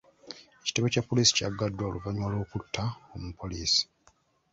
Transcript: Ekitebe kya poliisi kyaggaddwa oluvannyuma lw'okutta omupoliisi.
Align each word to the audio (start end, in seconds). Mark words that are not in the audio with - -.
Ekitebe 0.61 0.87
kya 0.93 1.03
poliisi 1.07 1.31
kyaggaddwa 1.37 1.83
oluvannyuma 1.89 2.29
lw'okutta 2.31 2.83
omupoliisi. 3.15 3.83